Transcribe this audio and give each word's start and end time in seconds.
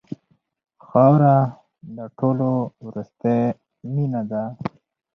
خاوره 0.85 1.37
د 1.95 1.97
ټولو 2.17 2.49
وروستۍ 2.85 3.41
مینه 3.93 4.21
ده. 4.31 4.43